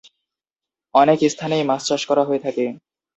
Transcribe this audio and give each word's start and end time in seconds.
অনেক 0.95 1.19
স্থানেই 1.25 1.63
মাছ 1.69 1.81
চাষ 1.87 2.01
করা 2.09 2.23
হয়ে 2.27 2.43
থাকে। 2.45 2.65